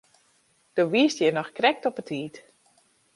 Do 0.75 0.83
wiest 0.93 1.19
hjir 1.19 1.35
noch 1.35 1.53
krekt 1.57 1.87
op 1.89 1.95
'e 1.99 2.03
tiid. 2.09 2.35